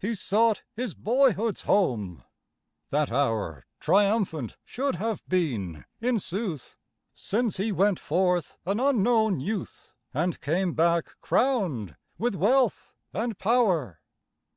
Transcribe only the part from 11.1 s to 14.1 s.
crowned with wealth and power.